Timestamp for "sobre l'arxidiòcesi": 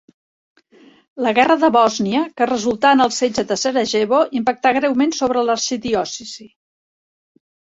5.19-6.49